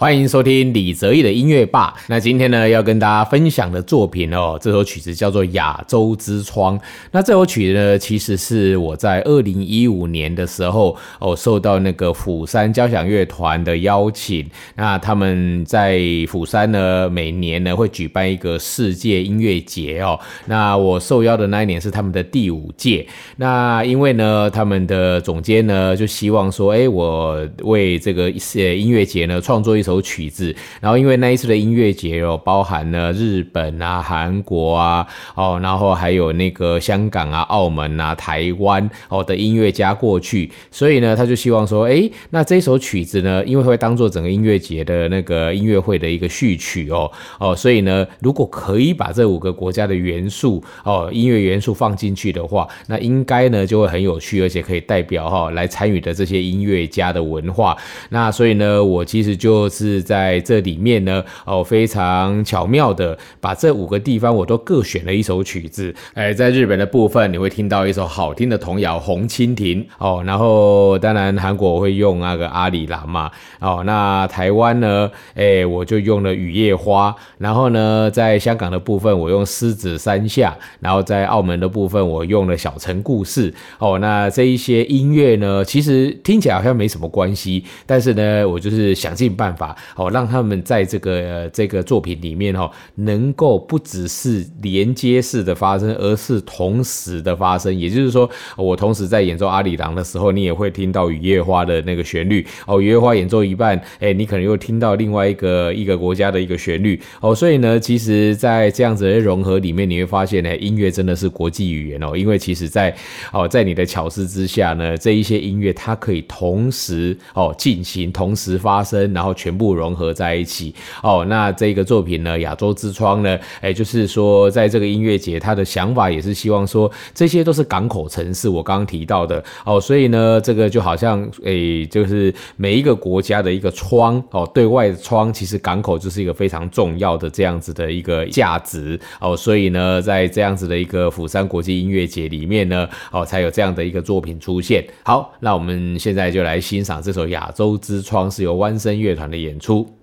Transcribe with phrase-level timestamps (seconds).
[0.00, 1.94] 欢迎收听李泽义的音乐吧。
[2.06, 6.78] 那今天呢，要跟大家分享的作品哦，这首曲子叫做《亚洲之窗》。
[7.12, 14.48] 那这首曲子呢，其实是我在二零一五年的时候哦，受到那个釜山交响乐团的邀请。
[14.74, 20.18] 那他们在釜山呢，每年呢会举办一个世界音乐节哦。
[20.46, 23.06] 那我受邀的那一年是他们的第五届。
[23.36, 29.89] 那因为呢，他们的总监呢就希望说，哎，我为这个呃音乐节呢创作一首。
[29.90, 47.10] 首曲子，然后因为那一次的音乐节哦，包含了日本啊、韩国啊，哦，然后还有那个香港啊、澳门啊、台湾哦的音乐家过去，所以呢，他就希望说，哎，那这首曲子呢，因为会当做整个音乐节的那个音乐会的一个序曲哦，
[47.40, 57.76] 哦，所以呢，如果可以把这五个国家的元素哦，音乐元素放进去的话，那应该呢就会很有趣，而且可以代表哈来参与的这些音乐家的文化。
[58.10, 59.68] 那所以呢，我其实就。
[59.80, 65.94] 是在这里面呢，哦，非常巧妙的把这五个地方我都各选了一首曲子。
[66.12, 70.22] 哎，在日本的部分，你会听到一首好听的童谣《红蜻蜓》哦。
[70.26, 73.30] 然后，当然韩国我会用那个阿里郎嘛。
[73.58, 77.10] 哦，那台湾呢，哎，我就用了《雨夜花》。
[77.38, 80.54] 然后呢，在香港的部分，我用《狮子山下》。
[80.80, 83.50] 然后在澳门的部分，我用了《小城故事》。
[83.78, 89.69] 哦，那这一些音乐呢，其实听起来好像没什么关系，但是呢，我就是想尽办法。
[89.96, 97.76] 哦，让他们在这个这个作品里面哈，能够不只是连接式的发生，而是同时的发生。
[97.78, 102.46] 也就是说，我同时在演奏阿里郎的时候，你也会听到雨夜花的那个旋律。
[102.66, 107.00] 哦，雨夜花演奏一半，哎，你可能又听到另外一个一个国家的一个旋律。
[107.20, 112.16] 哦，所以呢，其实，在这样子的融合里面，你会发现呢，音乐真的是国际语言哦。
[112.16, 112.94] 因为其实，在
[113.32, 119.59] 哦，在你的巧思之下呢，这一些音乐它可以同时哦进行，同时发生，然后全部。
[119.60, 144.82] 部融合在一起哦，那这个作品呢，《亚洲之窗》呢，哎，就是说，在这个音乐节，他的想法也是希望说，这些都是港口城市，我刚刚提到的哦，所以呢，这个就好像哎，就是每一个国家的一个窗哦，对外的窗，其实港口就是一个非常重要的这样子的一个价值哦，所以呢，在这样子的一个釜山国际音乐节里面呢，哦，才有这样的一个作品出现。
[145.02, 149.49] 好，那我们现在就来欣赏这首《亚洲之窗》，是由弯声乐团的演。
[149.50, 149.99] 演出。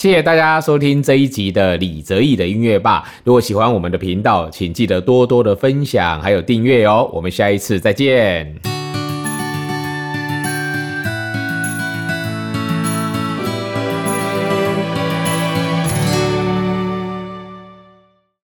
[0.00, 3.04] 谢谢大家收听这一集的李泽义的音乐吧。
[3.22, 7.06] 如果喜欢我们的频道，请记得多多的分享还有订阅哦。
[7.12, 8.79] 我们下一次再见。